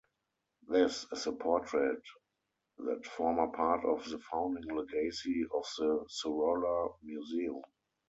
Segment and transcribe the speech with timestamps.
[0.67, 2.01] This is a portrait
[2.79, 7.61] that formed part of the founding legacy of the Sorolla Museum.